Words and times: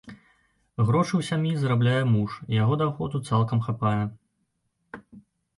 Грошы 0.87 1.13
ў 1.17 1.21
сям'і 1.27 1.51
зарабляе 1.63 2.01
муж, 2.15 2.31
яго 2.63 2.73
даходу 2.85 3.21
цалкам 3.33 3.63
хапае. 3.69 5.03